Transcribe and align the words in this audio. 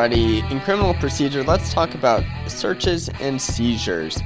In 0.00 0.60
criminal 0.60 0.94
procedure, 0.94 1.44
let's 1.44 1.74
talk 1.74 1.94
about 1.94 2.24
searches 2.48 3.10
and 3.20 3.40
seizures 3.40 4.18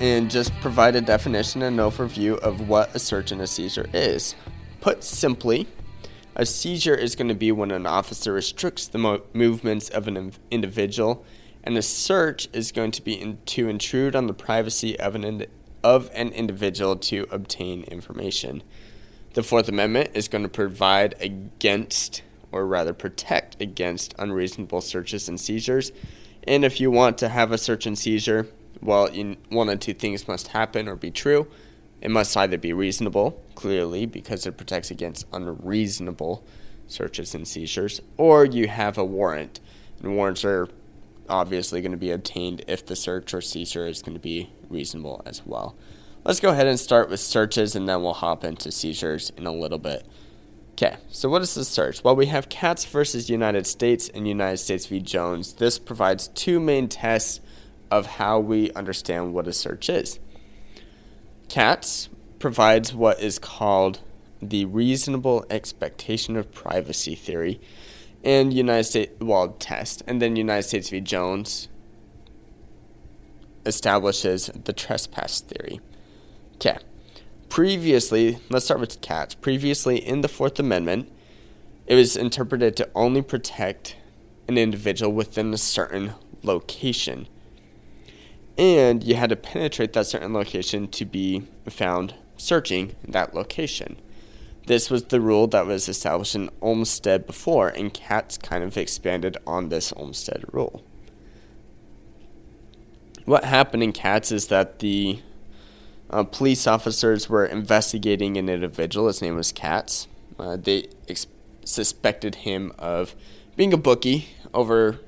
and 0.00 0.30
just 0.30 0.54
provide 0.62 0.96
a 0.96 1.02
definition 1.02 1.60
and 1.60 1.78
overview 1.78 2.38
of 2.38 2.66
what 2.66 2.94
a 2.96 2.98
search 2.98 3.30
and 3.30 3.42
a 3.42 3.46
seizure 3.46 3.90
is. 3.92 4.34
Put 4.80 5.04
simply, 5.04 5.68
a 6.34 6.46
seizure 6.46 6.94
is 6.94 7.14
going 7.14 7.28
to 7.28 7.34
be 7.34 7.52
when 7.52 7.72
an 7.72 7.86
officer 7.86 8.32
restricts 8.32 8.86
the 8.86 8.96
mo- 8.96 9.20
movements 9.34 9.90
of 9.90 10.08
an 10.08 10.32
individual, 10.50 11.26
and 11.62 11.76
a 11.76 11.82
search 11.82 12.48
is 12.54 12.72
going 12.72 12.92
to 12.92 13.02
be 13.02 13.20
in- 13.20 13.38
to 13.44 13.68
intrude 13.68 14.16
on 14.16 14.28
the 14.28 14.32
privacy 14.32 14.98
of 14.98 15.14
an, 15.14 15.44
of 15.84 16.08
an 16.14 16.30
individual 16.30 16.96
to 16.96 17.26
obtain 17.30 17.82
information. 17.82 18.62
The 19.34 19.42
Fourth 19.42 19.68
Amendment 19.68 20.12
is 20.14 20.26
going 20.26 20.44
to 20.44 20.48
provide 20.48 21.16
against 21.20 22.22
or 22.56 22.66
rather 22.66 22.92
protect 22.92 23.60
against 23.60 24.14
unreasonable 24.18 24.80
searches 24.80 25.28
and 25.28 25.38
seizures. 25.38 25.92
And 26.44 26.64
if 26.64 26.80
you 26.80 26.90
want 26.90 27.18
to 27.18 27.28
have 27.28 27.52
a 27.52 27.58
search 27.58 27.86
and 27.86 27.98
seizure, 27.98 28.48
well, 28.80 29.08
one 29.48 29.68
of 29.68 29.80
two 29.80 29.94
things 29.94 30.26
must 30.26 30.48
happen 30.48 30.88
or 30.88 30.96
be 30.96 31.10
true. 31.10 31.48
It 32.00 32.10
must 32.10 32.36
either 32.36 32.58
be 32.58 32.72
reasonable, 32.72 33.42
clearly, 33.54 34.06
because 34.06 34.46
it 34.46 34.56
protects 34.56 34.90
against 34.90 35.26
unreasonable 35.32 36.44
searches 36.86 37.34
and 37.34 37.48
seizures, 37.48 38.00
or 38.16 38.44
you 38.44 38.68
have 38.68 38.96
a 38.96 39.04
warrant. 39.04 39.60
And 40.02 40.14
warrants 40.14 40.44
are 40.44 40.68
obviously 41.28 41.80
going 41.80 41.92
to 41.92 41.98
be 41.98 42.10
obtained 42.10 42.64
if 42.68 42.86
the 42.86 42.96
search 42.96 43.34
or 43.34 43.40
seizure 43.40 43.86
is 43.86 44.02
going 44.02 44.14
to 44.14 44.20
be 44.20 44.50
reasonable 44.68 45.22
as 45.26 45.44
well. 45.44 45.74
Let's 46.24 46.40
go 46.40 46.50
ahead 46.50 46.66
and 46.66 46.78
start 46.78 47.08
with 47.08 47.20
searches 47.20 47.74
and 47.74 47.88
then 47.88 48.02
we'll 48.02 48.14
hop 48.14 48.44
into 48.44 48.70
seizures 48.70 49.30
in 49.36 49.46
a 49.46 49.52
little 49.52 49.78
bit. 49.78 50.06
Okay, 50.78 50.98
so 51.08 51.30
what 51.30 51.40
is 51.40 51.54
the 51.54 51.64
search? 51.64 52.04
Well, 52.04 52.14
we 52.14 52.26
have 52.26 52.50
Katz 52.50 52.84
versus 52.84 53.30
United 53.30 53.66
States 53.66 54.10
and 54.10 54.28
United 54.28 54.58
States 54.58 54.84
v. 54.84 55.00
Jones. 55.00 55.54
This 55.54 55.78
provides 55.78 56.28
two 56.28 56.60
main 56.60 56.86
tests 56.86 57.40
of 57.90 58.04
how 58.04 58.40
we 58.40 58.70
understand 58.72 59.32
what 59.32 59.48
a 59.48 59.54
search 59.54 59.88
is. 59.88 60.18
Katz 61.48 62.10
provides 62.38 62.92
what 62.92 63.18
is 63.20 63.38
called 63.38 64.00
the 64.42 64.66
reasonable 64.66 65.46
expectation 65.48 66.36
of 66.36 66.52
privacy 66.52 67.14
theory 67.14 67.58
and 68.22 68.52
United 68.52 68.84
States 68.84 69.12
well 69.18 69.48
test 69.58 70.02
and 70.06 70.20
then 70.20 70.36
United 70.36 70.64
States 70.64 70.90
v 70.90 71.00
Jones 71.00 71.68
establishes 73.64 74.50
the 74.64 74.74
trespass 74.74 75.40
theory. 75.40 75.80
Okay. 76.56 76.76
Previously, 77.48 78.38
let's 78.50 78.66
start 78.66 78.80
with 78.80 79.00
Katz. 79.00 79.34
Previously, 79.34 79.96
in 79.96 80.20
the 80.20 80.28
Fourth 80.28 80.58
Amendment, 80.58 81.10
it 81.86 81.94
was 81.94 82.16
interpreted 82.16 82.76
to 82.76 82.90
only 82.94 83.22
protect 83.22 83.96
an 84.48 84.58
individual 84.58 85.12
within 85.12 85.54
a 85.54 85.58
certain 85.58 86.12
location. 86.42 87.28
And 88.58 89.02
you 89.04 89.14
had 89.14 89.30
to 89.30 89.36
penetrate 89.36 89.92
that 89.92 90.06
certain 90.06 90.32
location 90.32 90.88
to 90.88 91.04
be 91.04 91.44
found 91.68 92.14
searching 92.36 92.94
that 93.06 93.34
location. 93.34 94.00
This 94.66 94.90
was 94.90 95.04
the 95.04 95.20
rule 95.20 95.46
that 95.48 95.66
was 95.66 95.88
established 95.88 96.34
in 96.34 96.50
Olmstead 96.60 97.26
before, 97.26 97.68
and 97.68 97.94
Katz 97.94 98.36
kind 98.36 98.64
of 98.64 98.76
expanded 98.76 99.36
on 99.46 99.68
this 99.68 99.92
Olmstead 99.96 100.44
rule. 100.52 100.82
What 103.24 103.44
happened 103.44 103.82
in 103.82 103.92
Katz 103.92 104.32
is 104.32 104.48
that 104.48 104.80
the 104.80 105.20
uh, 106.10 106.22
police 106.24 106.66
officers 106.66 107.28
were 107.28 107.44
investigating 107.44 108.36
an 108.36 108.48
individual. 108.48 109.08
His 109.08 109.20
name 109.20 109.36
was 109.36 109.52
Katz. 109.52 110.08
Uh, 110.38 110.56
they 110.56 110.88
ex- 111.08 111.26
suspected 111.64 112.36
him 112.36 112.72
of 112.78 113.14
being 113.56 113.72
a 113.72 113.78
bookie 113.78 114.28
over 114.54 115.00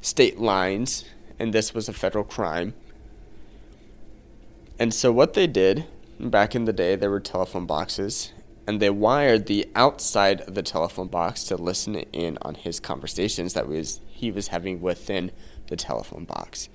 state 0.00 0.38
lines, 0.38 1.04
and 1.38 1.52
this 1.52 1.74
was 1.74 1.88
a 1.88 1.92
federal 1.92 2.24
crime. 2.24 2.74
And 4.78 4.92
so, 4.92 5.12
what 5.12 5.34
they 5.34 5.46
did 5.46 5.86
back 6.18 6.54
in 6.54 6.64
the 6.64 6.72
day, 6.72 6.96
there 6.96 7.10
were 7.10 7.20
telephone 7.20 7.66
boxes, 7.66 8.32
and 8.66 8.80
they 8.80 8.90
wired 8.90 9.46
the 9.46 9.68
outside 9.74 10.40
of 10.42 10.54
the 10.54 10.62
telephone 10.62 11.08
box 11.08 11.44
to 11.44 11.56
listen 11.56 11.96
in 11.96 12.38
on 12.42 12.54
his 12.54 12.80
conversations 12.80 13.54
that 13.54 13.68
was 13.68 14.00
he 14.08 14.30
was 14.30 14.48
having 14.48 14.80
within 14.80 15.30
the 15.68 15.76
telephone 15.76 16.24
box. 16.24 16.68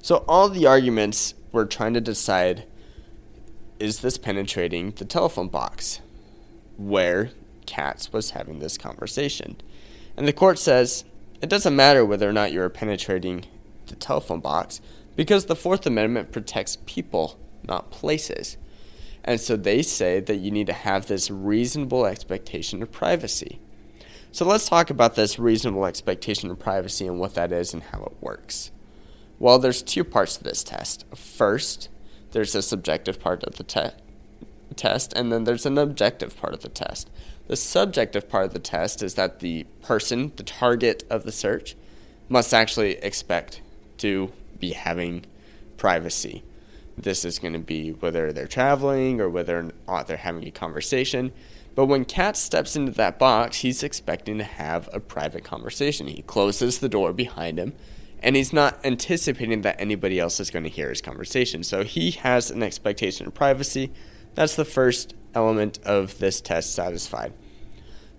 So 0.00 0.24
all 0.26 0.48
the 0.48 0.66
arguments 0.66 1.34
were 1.52 1.66
trying 1.66 1.94
to 1.94 2.00
decide 2.00 2.64
is 3.82 3.98
this 3.98 4.16
penetrating 4.16 4.92
the 4.92 5.04
telephone 5.04 5.48
box 5.48 6.00
where 6.76 7.30
Katz 7.66 8.12
was 8.12 8.30
having 8.30 8.60
this 8.60 8.78
conversation? 8.78 9.56
And 10.16 10.28
the 10.28 10.32
court 10.32 10.60
says 10.60 11.04
it 11.42 11.48
doesn't 11.48 11.74
matter 11.74 12.04
whether 12.04 12.28
or 12.28 12.32
not 12.32 12.52
you're 12.52 12.68
penetrating 12.68 13.44
the 13.88 13.96
telephone 13.96 14.38
box 14.38 14.80
because 15.16 15.46
the 15.46 15.56
Fourth 15.56 15.84
Amendment 15.84 16.30
protects 16.30 16.78
people, 16.86 17.36
not 17.66 17.90
places. 17.90 18.56
And 19.24 19.40
so 19.40 19.56
they 19.56 19.82
say 19.82 20.20
that 20.20 20.36
you 20.36 20.52
need 20.52 20.68
to 20.68 20.72
have 20.72 21.08
this 21.08 21.28
reasonable 21.28 22.06
expectation 22.06 22.84
of 22.84 22.92
privacy. 22.92 23.58
So 24.30 24.46
let's 24.46 24.68
talk 24.68 24.90
about 24.90 25.16
this 25.16 25.40
reasonable 25.40 25.86
expectation 25.86 26.52
of 26.52 26.60
privacy 26.60 27.08
and 27.08 27.18
what 27.18 27.34
that 27.34 27.50
is 27.50 27.74
and 27.74 27.82
how 27.82 28.04
it 28.04 28.16
works. 28.20 28.70
Well, 29.40 29.58
there's 29.58 29.82
two 29.82 30.04
parts 30.04 30.36
to 30.36 30.44
this 30.44 30.62
test. 30.62 31.04
First, 31.16 31.88
there's 32.32 32.54
a 32.54 32.62
subjective 32.62 33.20
part 33.20 33.44
of 33.44 33.56
the 33.56 33.64
te- 33.64 33.96
test, 34.74 35.12
and 35.12 35.30
then 35.30 35.44
there's 35.44 35.66
an 35.66 35.78
objective 35.78 36.36
part 36.36 36.54
of 36.54 36.60
the 36.60 36.68
test. 36.68 37.10
The 37.46 37.56
subjective 37.56 38.28
part 38.28 38.46
of 38.46 38.52
the 38.52 38.58
test 38.58 39.02
is 39.02 39.14
that 39.14 39.40
the 39.40 39.64
person, 39.82 40.32
the 40.36 40.42
target 40.42 41.04
of 41.10 41.24
the 41.24 41.32
search, 41.32 41.76
must 42.28 42.54
actually 42.54 42.92
expect 42.98 43.60
to 43.98 44.32
be 44.58 44.72
having 44.72 45.24
privacy. 45.76 46.42
This 46.96 47.24
is 47.24 47.38
going 47.38 47.52
to 47.52 47.58
be 47.58 47.90
whether 47.90 48.32
they're 48.32 48.46
traveling 48.46 49.20
or 49.20 49.28
whether 49.28 49.58
or 49.58 49.72
not 49.86 50.06
they're 50.06 50.16
having 50.16 50.46
a 50.46 50.50
conversation. 50.50 51.32
But 51.74 51.86
when 51.86 52.04
Katz 52.04 52.38
steps 52.38 52.76
into 52.76 52.92
that 52.92 53.18
box, 53.18 53.58
he's 53.58 53.82
expecting 53.82 54.38
to 54.38 54.44
have 54.44 54.88
a 54.92 55.00
private 55.00 55.42
conversation. 55.42 56.06
He 56.06 56.22
closes 56.22 56.78
the 56.78 56.88
door 56.88 57.12
behind 57.12 57.58
him 57.58 57.72
and 58.22 58.36
he's 58.36 58.52
not 58.52 58.78
anticipating 58.84 59.62
that 59.62 59.80
anybody 59.80 60.20
else 60.20 60.38
is 60.38 60.50
going 60.50 60.62
to 60.62 60.70
hear 60.70 60.88
his 60.88 61.00
conversation. 61.00 61.64
So 61.64 61.82
he 61.82 62.12
has 62.12 62.50
an 62.50 62.62
expectation 62.62 63.26
of 63.26 63.34
privacy. 63.34 63.92
That's 64.34 64.54
the 64.54 64.64
first 64.64 65.14
element 65.34 65.78
of 65.84 66.18
this 66.18 66.40
test 66.40 66.74
satisfied. 66.74 67.32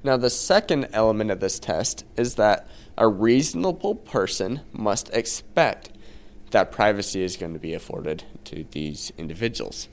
Now, 0.04 0.18
the 0.18 0.30
second 0.30 0.90
element 0.92 1.32
of 1.32 1.40
this 1.40 1.60
test 1.60 2.04
is 2.18 2.36
that 2.36 2.68
a 2.98 3.08
reasonable 3.08 3.96
person 3.96 4.60
must 4.74 5.10
expect 5.14 5.92
that 6.52 6.72
privacy 6.72 7.24
is 7.24 7.38
going 7.38 7.54
to 7.54 7.60
be 7.60 7.74
afforded 7.74 8.26
to 8.46 8.66
these 8.72 9.14
individuals. 9.18 9.88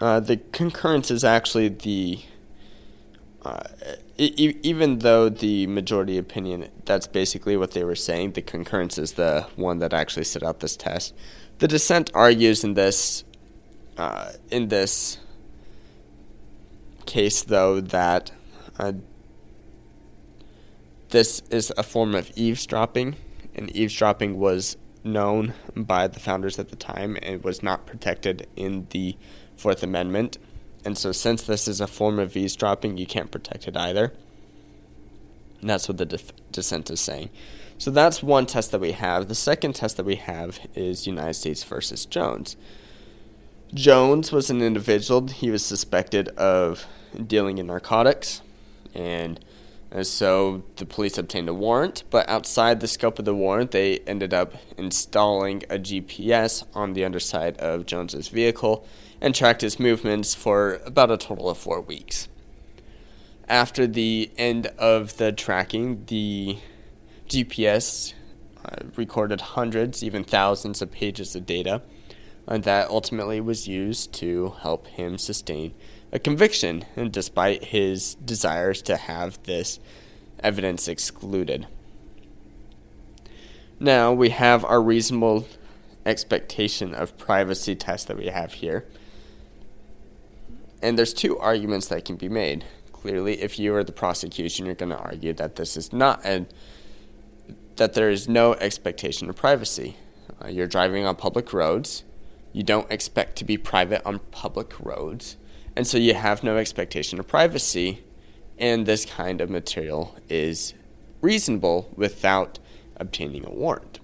Uh, 0.00 0.18
the 0.18 0.38
concurrence 0.38 1.10
is 1.10 1.22
actually 1.24 1.68
the 1.68 2.20
uh, 3.42 3.62
e- 4.16 4.56
even 4.62 5.00
though 5.00 5.28
the 5.28 5.66
majority 5.66 6.16
opinion 6.16 6.68
that's 6.84 7.06
basically 7.06 7.56
what 7.56 7.72
they 7.72 7.84
were 7.84 7.94
saying 7.94 8.32
the 8.32 8.42
concurrence 8.42 8.98
is 8.98 9.12
the 9.12 9.46
one 9.56 9.78
that 9.78 9.92
actually 9.92 10.24
set 10.24 10.42
out 10.42 10.60
this 10.60 10.76
test. 10.76 11.14
The 11.58 11.68
dissent 11.68 12.10
argues 12.14 12.64
in 12.64 12.74
this 12.74 13.24
uh, 13.98 14.32
in 14.50 14.68
this 14.68 15.18
case 17.04 17.42
though 17.42 17.80
that 17.80 18.32
uh, 18.78 18.92
this 21.10 21.40
is 21.50 21.72
a 21.76 21.82
form 21.82 22.14
of 22.14 22.30
eavesdropping 22.36 23.16
and 23.54 23.74
eavesdropping 23.76 24.38
was 24.38 24.76
known 25.04 25.54
by 25.74 26.06
the 26.06 26.20
founders 26.20 26.58
at 26.58 26.68
the 26.68 26.76
time 26.76 27.16
and 27.22 27.42
was 27.42 27.62
not 27.62 27.86
protected 27.86 28.46
in 28.56 28.86
the 28.90 29.16
Fourth 29.56 29.82
Amendment. 29.82 30.38
And 30.84 30.96
so, 30.96 31.12
since 31.12 31.42
this 31.42 31.68
is 31.68 31.80
a 31.80 31.86
form 31.86 32.18
of 32.18 32.36
eavesdropping, 32.36 32.96
you 32.96 33.06
can't 33.06 33.30
protect 33.30 33.68
it 33.68 33.76
either. 33.76 34.12
And 35.60 35.68
that's 35.68 35.88
what 35.88 35.98
the 35.98 36.06
def- 36.06 36.32
dissent 36.50 36.90
is 36.90 37.00
saying. 37.00 37.30
So, 37.76 37.90
that's 37.90 38.22
one 38.22 38.46
test 38.46 38.72
that 38.72 38.80
we 38.80 38.92
have. 38.92 39.28
The 39.28 39.34
second 39.34 39.74
test 39.74 39.96
that 39.98 40.06
we 40.06 40.16
have 40.16 40.58
is 40.74 41.06
United 41.06 41.34
States 41.34 41.64
versus 41.64 42.06
Jones. 42.06 42.56
Jones 43.74 44.32
was 44.32 44.50
an 44.50 44.62
individual, 44.62 45.28
he 45.28 45.50
was 45.50 45.64
suspected 45.64 46.28
of 46.30 46.86
dealing 47.26 47.58
in 47.58 47.66
narcotics. 47.66 48.42
And 48.94 49.38
and 49.90 50.06
so 50.06 50.62
the 50.76 50.86
police 50.86 51.18
obtained 51.18 51.48
a 51.48 51.54
warrant, 51.54 52.04
but 52.10 52.28
outside 52.28 52.80
the 52.80 52.86
scope 52.86 53.18
of 53.18 53.24
the 53.24 53.34
warrant, 53.34 53.72
they 53.72 53.98
ended 54.00 54.32
up 54.32 54.54
installing 54.76 55.64
a 55.68 55.78
GPS 55.78 56.64
on 56.74 56.92
the 56.92 57.04
underside 57.04 57.56
of 57.58 57.86
Jones's 57.86 58.28
vehicle 58.28 58.86
and 59.20 59.34
tracked 59.34 59.62
his 59.62 59.80
movements 59.80 60.34
for 60.34 60.80
about 60.86 61.10
a 61.10 61.16
total 61.16 61.50
of 61.50 61.58
four 61.58 61.80
weeks. 61.80 62.28
After 63.48 63.86
the 63.86 64.30
end 64.38 64.68
of 64.78 65.16
the 65.16 65.32
tracking, 65.32 66.04
the 66.06 66.58
GPS 67.28 68.14
uh, 68.64 68.76
recorded 68.94 69.40
hundreds, 69.40 70.04
even 70.04 70.22
thousands 70.22 70.80
of 70.80 70.92
pages 70.92 71.34
of 71.34 71.46
data, 71.46 71.82
and 72.46 72.64
that 72.64 72.88
ultimately 72.88 73.40
was 73.40 73.68
used 73.68 74.12
to 74.14 74.54
help 74.60 74.86
him 74.86 75.18
sustain 75.18 75.74
a 76.12 76.18
conviction, 76.18 76.84
and 76.96 77.12
despite 77.12 77.64
his 77.64 78.14
desires 78.16 78.82
to 78.82 78.96
have 78.96 79.40
this 79.44 79.78
evidence 80.42 80.88
excluded. 80.88 81.66
Now 83.78 84.12
we 84.12 84.30
have 84.30 84.64
our 84.64 84.82
reasonable 84.82 85.46
expectation 86.04 86.94
of 86.94 87.16
privacy 87.16 87.76
test 87.76 88.08
that 88.08 88.16
we 88.16 88.26
have 88.26 88.54
here. 88.54 88.86
And 90.82 90.98
there's 90.98 91.14
two 91.14 91.38
arguments 91.38 91.88
that 91.88 92.04
can 92.04 92.16
be 92.16 92.28
made. 92.28 92.64
Clearly, 92.92 93.40
if 93.40 93.58
you 93.58 93.74
are 93.74 93.84
the 93.84 93.92
prosecution, 93.92 94.66
you're 94.66 94.74
going 94.74 94.90
to 94.90 94.98
argue 94.98 95.32
that 95.34 95.56
this 95.56 95.76
is 95.76 95.92
not 95.92 96.24
a 96.24 96.46
that 97.76 97.94
there 97.94 98.10
is 98.10 98.28
no 98.28 98.52
expectation 98.54 99.30
of 99.30 99.36
privacy. 99.36 99.96
Uh, 100.42 100.48
you're 100.48 100.66
driving 100.66 101.06
on 101.06 101.16
public 101.16 101.50
roads. 101.54 102.04
You 102.52 102.62
don't 102.62 102.90
expect 102.90 103.36
to 103.36 103.44
be 103.44 103.56
private 103.56 104.02
on 104.04 104.18
public 104.30 104.78
roads. 104.80 105.36
And 105.76 105.86
so 105.86 105.98
you 105.98 106.14
have 106.14 106.42
no 106.42 106.56
expectation 106.56 107.18
of 107.20 107.28
privacy. 107.28 108.02
And 108.58 108.86
this 108.86 109.06
kind 109.06 109.40
of 109.40 109.48
material 109.48 110.16
is 110.28 110.74
reasonable 111.20 111.90
without 111.96 112.58
obtaining 112.96 113.46
a 113.46 113.50
warrant. 113.50 114.00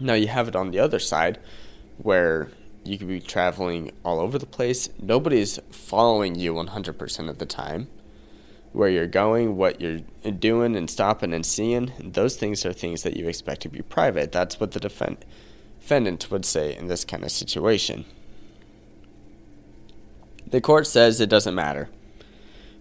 Now 0.00 0.14
you 0.14 0.28
have 0.28 0.48
it 0.48 0.56
on 0.56 0.70
the 0.70 0.78
other 0.78 0.98
side 0.98 1.38
where 1.98 2.50
you 2.84 2.98
could 2.98 3.08
be 3.08 3.20
traveling 3.20 3.90
all 4.04 4.20
over 4.20 4.38
the 4.38 4.46
place. 4.46 4.88
Nobody's 5.00 5.58
following 5.70 6.34
you 6.34 6.54
100% 6.54 7.28
of 7.28 7.38
the 7.38 7.46
time. 7.46 7.88
Where 8.72 8.88
you're 8.88 9.06
going, 9.06 9.56
what 9.56 9.80
you're 9.80 10.00
doing, 10.30 10.76
and 10.76 10.90
stopping 10.90 11.32
and 11.32 11.44
seeing, 11.44 11.92
those 11.98 12.36
things 12.36 12.64
are 12.66 12.72
things 12.72 13.02
that 13.02 13.16
you 13.16 13.26
expect 13.26 13.62
to 13.62 13.68
be 13.68 13.82
private. 13.82 14.30
That's 14.30 14.60
what 14.60 14.72
the 14.72 14.80
defend- 14.80 15.24
defendant 15.88 16.30
would 16.30 16.44
say 16.44 16.76
in 16.76 16.86
this 16.86 17.02
kind 17.02 17.24
of 17.24 17.30
situation. 17.30 18.04
The 20.46 20.60
court 20.60 20.86
says 20.86 21.18
it 21.18 21.30
doesn't 21.30 21.54
matter. 21.54 21.88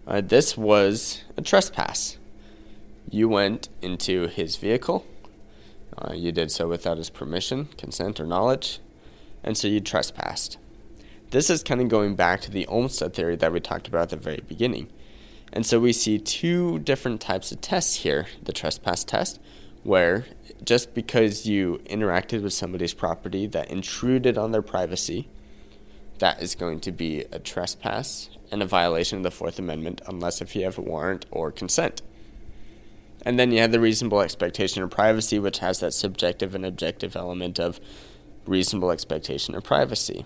Uh, 0.05 0.19
this 0.19 0.57
was 0.57 1.23
a 1.37 1.41
trespass. 1.41 2.17
You 3.09 3.29
went 3.29 3.69
into 3.81 4.27
his 4.27 4.57
vehicle. 4.57 5.05
Uh, 5.97 6.13
you 6.15 6.33
did 6.33 6.51
so 6.51 6.67
without 6.67 6.97
his 6.97 7.09
permission, 7.09 7.69
consent, 7.77 8.19
or 8.19 8.25
knowledge, 8.25 8.81
and 9.41 9.57
so 9.57 9.69
you 9.69 9.79
trespassed. 9.79 10.57
This 11.31 11.49
is 11.49 11.63
kind 11.63 11.79
of 11.79 11.87
going 11.87 12.15
back 12.15 12.41
to 12.41 12.51
the 12.51 12.67
Olmstead 12.67 13.13
theory 13.13 13.37
that 13.37 13.53
we 13.53 13.61
talked 13.61 13.87
about 13.87 14.01
at 14.01 14.09
the 14.09 14.17
very 14.17 14.43
beginning. 14.45 14.89
And 15.53 15.65
so 15.65 15.79
we 15.79 15.93
see 15.93 16.19
two 16.19 16.79
different 16.79 17.21
types 17.21 17.53
of 17.53 17.61
tests 17.61 17.95
here 18.03 18.27
the 18.43 18.51
trespass 18.51 19.05
test, 19.05 19.39
where 19.87 20.25
just 20.65 20.93
because 20.93 21.45
you 21.45 21.79
interacted 21.85 22.43
with 22.43 22.51
somebody's 22.51 22.93
property 22.93 23.47
that 23.47 23.71
intruded 23.71 24.37
on 24.37 24.51
their 24.51 24.61
privacy, 24.61 25.29
that 26.19 26.43
is 26.43 26.55
going 26.55 26.77
to 26.77 26.91
be 26.91 27.21
a 27.31 27.39
trespass 27.39 28.29
and 28.51 28.61
a 28.61 28.65
violation 28.65 29.17
of 29.17 29.23
the 29.23 29.31
Fourth 29.31 29.57
Amendment 29.57 30.01
unless 30.05 30.41
if 30.41 30.57
you 30.57 30.63
have 30.65 30.77
a 30.77 30.81
warrant 30.81 31.25
or 31.31 31.53
consent. 31.53 32.01
And 33.21 33.39
then 33.39 33.53
you 33.53 33.59
have 33.59 33.71
the 33.71 33.79
reasonable 33.79 34.19
expectation 34.19 34.83
of 34.83 34.89
privacy, 34.89 35.39
which 35.39 35.59
has 35.59 35.79
that 35.79 35.93
subjective 35.93 36.53
and 36.53 36.65
objective 36.65 37.15
element 37.15 37.57
of 37.57 37.79
reasonable 38.45 38.91
expectation 38.91 39.55
of 39.55 39.63
privacy. 39.63 40.25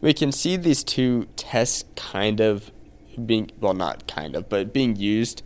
We 0.00 0.12
can 0.14 0.32
see 0.32 0.56
these 0.56 0.82
two 0.82 1.28
tests 1.36 1.84
kind 1.94 2.40
of 2.40 2.72
being, 3.24 3.52
well, 3.60 3.72
not 3.72 4.08
kind 4.08 4.34
of, 4.34 4.48
but 4.48 4.72
being 4.72 4.96
used 4.96 5.44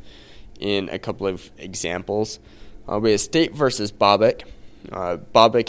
in 0.59 0.89
a 0.91 0.99
couple 0.99 1.27
of 1.27 1.51
examples. 1.59 2.39
Uh, 2.91 2.99
we 2.99 3.13
have 3.13 3.21
State 3.21 3.55
versus 3.55 3.93
Bobic. 3.93 4.43
Uh, 4.91 5.19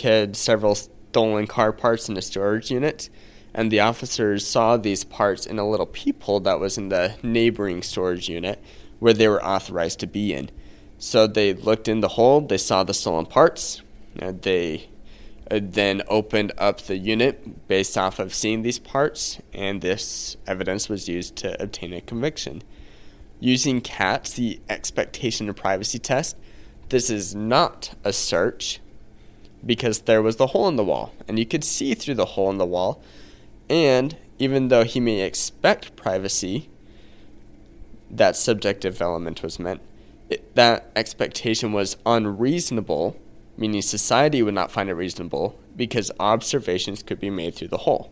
had 0.02 0.36
several 0.36 0.76
stolen 0.76 1.48
car 1.48 1.72
parts 1.72 2.08
in 2.08 2.18
a 2.18 2.22
storage 2.22 2.72
unit, 2.72 3.10
and 3.54 3.72
the 3.72 3.80
officers 3.80 4.46
saw 4.46 4.78
these 4.78 5.04
parts 5.04 5.46
in 5.46 5.60
a 5.60 5.68
little 5.68 5.86
peephole 5.86 6.40
that 6.42 6.60
was 6.60 6.78
in 6.78 6.90
the 6.90 7.16
neighboring 7.24 7.82
storage 7.82 8.30
unit 8.30 8.62
where 9.00 9.14
they 9.14 9.28
were 9.28 9.44
authorized 9.44 10.00
to 10.00 10.08
be 10.08 10.34
in. 10.34 10.50
So 10.98 11.28
they 11.28 11.54
looked 11.54 11.88
in 11.88 12.02
the 12.02 12.10
hole, 12.10 12.42
they 12.42 12.58
saw 12.58 12.84
the 12.84 12.94
stolen 12.94 13.26
parts, 13.26 13.82
and 14.18 14.42
they 14.42 14.90
uh, 15.50 15.60
then 15.62 16.02
opened 16.08 16.52
up 16.58 16.82
the 16.82 16.98
unit 16.98 17.68
based 17.68 17.98
off 17.98 18.20
of 18.20 18.34
seeing 18.34 18.62
these 18.62 18.80
parts, 18.80 19.40
and 19.54 19.82
this 19.82 20.38
evidence 20.46 20.90
was 20.90 21.08
used 21.08 21.36
to 21.38 21.62
obtain 21.62 21.94
a 21.94 22.02
conviction. 22.02 22.62
Using 23.40 23.82
Katz, 23.82 24.34
the 24.34 24.60
expectation 24.70 25.48
of 25.48 25.56
privacy 25.56 26.00
test, 26.00 26.36
this 26.90 27.10
is 27.10 27.34
not 27.34 27.94
a 28.04 28.12
search 28.12 28.80
because 29.66 30.00
there 30.00 30.22
was 30.22 30.38
the 30.38 30.48
hole 30.48 30.68
in 30.68 30.76
the 30.76 30.84
wall, 30.84 31.14
and 31.28 31.38
you 31.38 31.46
could 31.46 31.64
see 31.64 31.94
through 31.94 32.16
the 32.16 32.26
hole 32.26 32.50
in 32.50 32.58
the 32.58 32.66
wall. 32.66 33.02
And 33.70 34.18
even 34.40 34.70
though 34.70 34.84
he 34.84 35.00
may 35.00 35.22
expect 35.22 35.96
privacy, 35.96 36.70
that 38.10 38.36
subjective 38.36 39.02
element 39.02 39.44
was 39.44 39.60
meant, 39.60 39.82
it, 40.30 40.56
that 40.56 40.92
expectation 40.96 41.72
was 41.72 41.98
unreasonable, 42.06 43.18
meaning 43.58 43.82
society 43.82 44.42
would 44.42 44.54
not 44.54 44.72
find 44.72 44.90
it 44.90 44.94
reasonable 44.94 45.60
because 45.76 46.12
observations 46.20 47.04
could 47.04 47.20
be 47.20 47.30
made 47.30 47.56
through 47.56 47.68
the 47.68 47.78
hole. 47.80 48.12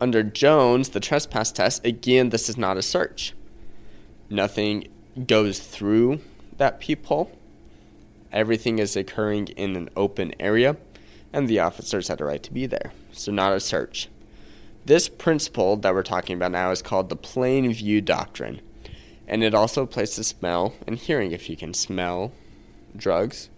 Under 0.00 0.22
Jones, 0.22 0.90
the 0.90 1.00
trespass 1.00 1.50
test, 1.50 1.84
again, 1.84 2.28
this 2.30 2.48
is 2.48 2.56
not 2.56 2.76
a 2.76 2.82
search. 2.82 3.34
Nothing 4.30 4.88
goes 5.26 5.58
through 5.58 6.20
that 6.56 6.78
peephole. 6.78 7.32
Everything 8.32 8.78
is 8.78 8.94
occurring 8.94 9.48
in 9.48 9.74
an 9.74 9.88
open 9.96 10.34
area, 10.38 10.76
and 11.32 11.48
the 11.48 11.58
officers 11.58 12.08
had 12.08 12.20
a 12.20 12.24
right 12.24 12.42
to 12.42 12.52
be 12.52 12.66
there. 12.66 12.92
So, 13.10 13.32
not 13.32 13.54
a 13.54 13.60
search. 13.60 14.08
This 14.84 15.08
principle 15.08 15.76
that 15.78 15.92
we're 15.92 16.02
talking 16.02 16.36
about 16.36 16.52
now 16.52 16.70
is 16.70 16.80
called 16.80 17.08
the 17.08 17.16
plain 17.16 17.72
view 17.72 18.00
doctrine. 18.00 18.60
And 19.26 19.42
it 19.42 19.52
also 19.52 19.82
applies 19.82 20.14
to 20.14 20.24
smell 20.24 20.74
and 20.86 20.96
hearing. 20.96 21.32
If 21.32 21.50
you 21.50 21.56
can 21.56 21.74
smell 21.74 22.32
drugs 22.96 23.50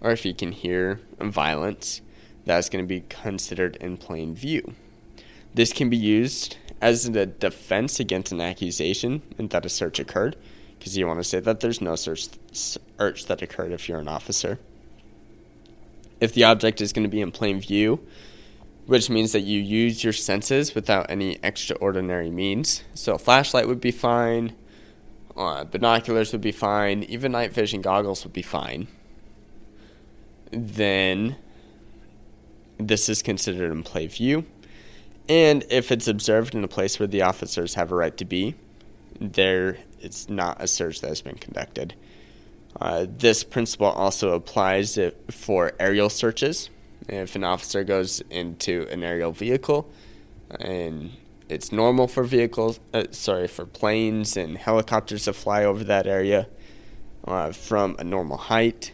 or 0.00 0.10
if 0.10 0.24
you 0.24 0.34
can 0.34 0.52
hear 0.52 1.00
violence, 1.20 2.00
that's 2.44 2.68
going 2.68 2.82
to 2.82 2.88
be 2.88 3.02
considered 3.08 3.76
in 3.76 3.96
plain 3.96 4.34
view. 4.34 4.74
This 5.54 5.72
can 5.72 5.88
be 5.88 5.96
used 5.96 6.56
as 6.80 7.06
a 7.06 7.26
defense 7.26 8.00
against 8.00 8.32
an 8.32 8.40
accusation 8.40 9.22
that 9.38 9.64
a 9.64 9.68
search 9.68 9.98
occurred, 9.98 10.36
because 10.78 10.96
you 10.96 11.06
want 11.06 11.20
to 11.20 11.24
say 11.24 11.40
that 11.40 11.60
there's 11.60 11.80
no 11.80 11.94
search, 11.96 12.28
search 12.52 13.26
that 13.26 13.40
occurred 13.40 13.72
if 13.72 13.88
you're 13.88 14.00
an 14.00 14.08
officer. 14.08 14.58
If 16.20 16.34
the 16.34 16.44
object 16.44 16.80
is 16.80 16.92
going 16.92 17.04
to 17.04 17.08
be 17.08 17.20
in 17.20 17.30
plain 17.30 17.60
view, 17.60 18.06
which 18.86 19.08
means 19.08 19.32
that 19.32 19.40
you 19.40 19.60
use 19.60 20.04
your 20.04 20.12
senses 20.12 20.74
without 20.74 21.10
any 21.10 21.38
extraordinary 21.42 22.30
means. 22.30 22.84
So, 22.94 23.14
a 23.14 23.18
flashlight 23.18 23.66
would 23.66 23.80
be 23.80 23.90
fine, 23.90 24.54
uh, 25.36 25.64
binoculars 25.64 26.32
would 26.32 26.42
be 26.42 26.52
fine, 26.52 27.02
even 27.04 27.32
night 27.32 27.52
vision 27.52 27.80
goggles 27.80 28.24
would 28.24 28.32
be 28.32 28.42
fine. 28.42 28.88
Then, 30.50 31.36
this 32.78 33.08
is 33.08 33.22
considered 33.22 33.72
in 33.72 33.82
plain 33.82 34.08
view. 34.08 34.44
And 35.28 35.64
if 35.70 35.90
it's 35.90 36.06
observed 36.06 36.54
in 36.54 36.64
a 36.64 36.68
place 36.68 36.98
where 36.98 37.06
the 37.06 37.22
officers 37.22 37.74
have 37.74 37.90
a 37.90 37.94
right 37.94 38.16
to 38.18 38.24
be, 38.24 38.54
there 39.20 39.78
it's 40.00 40.28
not 40.28 40.60
a 40.60 40.66
search 40.66 41.00
that 41.00 41.08
has 41.08 41.22
been 41.22 41.36
conducted. 41.36 41.94
Uh, 42.78 43.06
this 43.08 43.44
principle 43.44 43.86
also 43.86 44.34
applies 44.34 44.98
for 45.30 45.72
aerial 45.78 46.10
searches 46.10 46.68
if 47.08 47.36
an 47.36 47.44
officer 47.44 47.84
goes 47.84 48.20
into 48.30 48.86
an 48.90 49.02
aerial 49.02 49.32
vehicle 49.32 49.88
and 50.60 51.10
it's 51.48 51.72
normal 51.72 52.08
for 52.08 52.24
vehicles, 52.24 52.80
uh, 52.92 53.04
sorry, 53.10 53.46
for 53.46 53.66
planes 53.66 54.36
and 54.36 54.56
helicopters 54.56 55.24
to 55.24 55.32
fly 55.32 55.64
over 55.64 55.84
that 55.84 56.06
area 56.06 56.48
uh, 57.26 57.52
from 57.52 57.96
a 57.98 58.04
normal 58.04 58.36
height, 58.36 58.92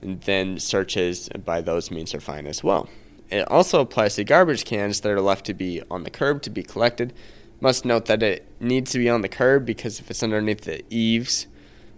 and 0.00 0.20
then 0.22 0.58
searches 0.58 1.28
by 1.44 1.60
those 1.60 1.90
means 1.90 2.14
are 2.14 2.20
fine 2.20 2.46
as 2.46 2.62
well. 2.62 2.88
It 3.30 3.50
also 3.50 3.80
applies 3.80 4.16
to 4.16 4.24
garbage 4.24 4.64
cans 4.64 5.00
that 5.00 5.10
are 5.10 5.20
left 5.20 5.46
to 5.46 5.54
be 5.54 5.82
on 5.90 6.04
the 6.04 6.10
curb 6.10 6.42
to 6.42 6.50
be 6.50 6.62
collected. 6.62 7.12
Must 7.60 7.84
note 7.84 8.06
that 8.06 8.22
it 8.22 8.46
needs 8.60 8.92
to 8.92 8.98
be 8.98 9.08
on 9.08 9.22
the 9.22 9.28
curb 9.28 9.64
because 9.64 10.00
if 10.00 10.10
it's 10.10 10.22
underneath 10.22 10.62
the 10.62 10.84
eaves 10.90 11.46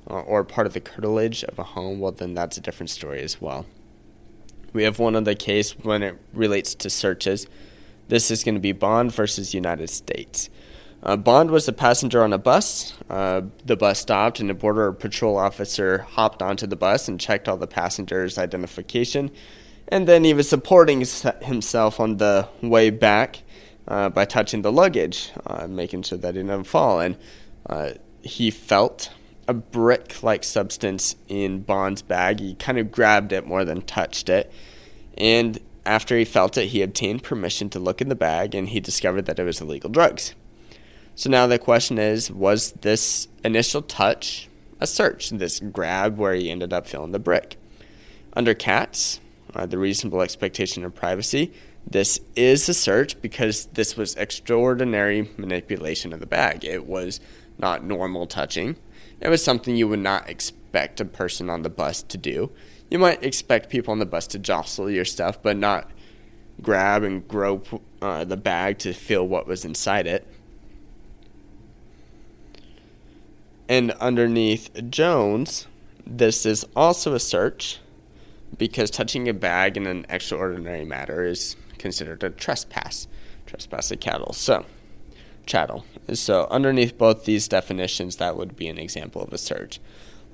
uh, 0.08 0.20
or 0.20 0.44
part 0.44 0.66
of 0.66 0.72
the 0.72 0.80
curtilage 0.80 1.42
of 1.44 1.58
a 1.58 1.64
home, 1.64 1.98
well, 1.98 2.12
then 2.12 2.34
that's 2.34 2.56
a 2.56 2.60
different 2.60 2.90
story 2.90 3.22
as 3.22 3.40
well. 3.40 3.66
We 4.72 4.84
have 4.84 4.98
one 4.98 5.16
other 5.16 5.34
case 5.34 5.72
when 5.72 6.02
it 6.02 6.18
relates 6.32 6.74
to 6.76 6.90
searches. 6.90 7.46
This 8.08 8.30
is 8.30 8.44
going 8.44 8.54
to 8.54 8.60
be 8.60 8.72
Bond 8.72 9.12
versus 9.12 9.54
United 9.54 9.90
States. 9.90 10.50
Uh, 11.02 11.16
Bond 11.16 11.50
was 11.50 11.68
a 11.68 11.72
passenger 11.72 12.22
on 12.22 12.32
a 12.32 12.38
bus. 12.38 12.92
Uh, 13.08 13.42
the 13.64 13.76
bus 13.76 14.00
stopped, 14.00 14.40
and 14.40 14.50
a 14.50 14.54
border 14.54 14.92
patrol 14.92 15.36
officer 15.36 15.98
hopped 15.98 16.42
onto 16.42 16.66
the 16.66 16.76
bus 16.76 17.08
and 17.08 17.20
checked 17.20 17.48
all 17.48 17.56
the 17.56 17.66
passengers' 17.66 18.38
identification. 18.38 19.30
And 19.88 20.08
then 20.08 20.24
he 20.24 20.34
was 20.34 20.48
supporting 20.48 21.04
himself 21.42 22.00
on 22.00 22.16
the 22.16 22.48
way 22.60 22.90
back 22.90 23.42
uh, 23.86 24.08
by 24.08 24.24
touching 24.24 24.62
the 24.62 24.72
luggage, 24.72 25.30
uh, 25.46 25.66
making 25.68 26.02
sure 26.02 26.18
that 26.18 26.36
it 26.36 26.42
didn't 26.42 26.64
fall. 26.64 27.00
And 27.00 27.16
uh, 27.68 27.92
he 28.22 28.50
felt 28.50 29.10
a 29.48 29.54
brick 29.54 30.22
like 30.22 30.42
substance 30.42 31.14
in 31.28 31.60
Bond's 31.60 32.02
bag. 32.02 32.40
He 32.40 32.54
kind 32.54 32.78
of 32.78 32.90
grabbed 32.90 33.32
it 33.32 33.46
more 33.46 33.64
than 33.64 33.82
touched 33.82 34.28
it. 34.28 34.52
And 35.16 35.60
after 35.84 36.18
he 36.18 36.24
felt 36.24 36.58
it, 36.58 36.66
he 36.66 36.82
obtained 36.82 37.22
permission 37.22 37.70
to 37.70 37.78
look 37.78 38.00
in 38.00 38.08
the 38.08 38.16
bag 38.16 38.54
and 38.54 38.68
he 38.68 38.80
discovered 38.80 39.26
that 39.26 39.38
it 39.38 39.44
was 39.44 39.60
illegal 39.60 39.88
drugs. 39.88 40.34
So 41.14 41.30
now 41.30 41.46
the 41.46 41.58
question 41.58 41.96
is 41.98 42.30
was 42.30 42.72
this 42.72 43.28
initial 43.44 43.82
touch 43.82 44.48
a 44.78 44.86
search, 44.86 45.30
this 45.30 45.60
grab 45.60 46.18
where 46.18 46.34
he 46.34 46.50
ended 46.50 46.72
up 46.72 46.86
feeling 46.86 47.12
the 47.12 47.18
brick? 47.18 47.56
Under 48.34 48.52
Katz, 48.52 49.20
uh, 49.56 49.66
the 49.66 49.78
reasonable 49.78 50.22
expectation 50.22 50.84
of 50.84 50.94
privacy, 50.94 51.52
this 51.88 52.20
is 52.34 52.68
a 52.68 52.74
search 52.74 53.20
because 53.20 53.66
this 53.66 53.96
was 53.96 54.14
extraordinary 54.16 55.30
manipulation 55.36 56.12
of 56.12 56.20
the 56.20 56.26
bag. 56.26 56.64
It 56.64 56.86
was 56.86 57.20
not 57.58 57.84
normal 57.84 58.26
touching. 58.26 58.76
It 59.20 59.28
was 59.28 59.42
something 59.42 59.76
you 59.76 59.88
would 59.88 60.00
not 60.00 60.28
expect 60.28 61.00
a 61.00 61.04
person 61.04 61.48
on 61.48 61.62
the 61.62 61.70
bus 61.70 62.02
to 62.02 62.18
do. 62.18 62.50
You 62.90 62.98
might 62.98 63.22
expect 63.22 63.70
people 63.70 63.92
on 63.92 63.98
the 63.98 64.06
bus 64.06 64.26
to 64.28 64.38
jostle 64.38 64.90
your 64.90 65.04
stuff, 65.04 65.42
but 65.42 65.56
not 65.56 65.90
grab 66.60 67.02
and 67.02 67.26
grope 67.26 67.82
uh, 68.02 68.24
the 68.24 68.36
bag 68.36 68.78
to 68.78 68.92
feel 68.92 69.26
what 69.26 69.46
was 69.46 69.64
inside 69.64 70.06
it. 70.06 70.26
And 73.68 73.92
underneath 73.92 74.70
Jones, 74.90 75.66
this 76.06 76.46
is 76.46 76.64
also 76.76 77.14
a 77.14 77.20
search 77.20 77.80
because 78.56 78.90
touching 78.90 79.28
a 79.28 79.34
bag 79.34 79.76
in 79.76 79.86
an 79.86 80.06
extraordinary 80.08 80.84
matter 80.84 81.24
is 81.24 81.56
considered 81.78 82.22
a 82.22 82.30
trespass, 82.30 83.06
trespass 83.46 83.90
of 83.90 84.00
cattle. 84.00 84.32
So, 84.32 84.64
chattel. 85.46 85.84
So, 86.12 86.46
underneath 86.50 86.96
both 86.96 87.24
these 87.24 87.48
definitions, 87.48 88.16
that 88.16 88.36
would 88.36 88.56
be 88.56 88.68
an 88.68 88.78
example 88.78 89.22
of 89.22 89.32
a 89.32 89.38
search. 89.38 89.80